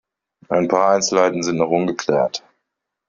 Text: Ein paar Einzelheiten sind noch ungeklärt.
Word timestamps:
Ein 0.49 0.67
paar 0.67 0.95
Einzelheiten 0.95 1.43
sind 1.43 1.57
noch 1.57 1.69
ungeklärt. 1.69 2.41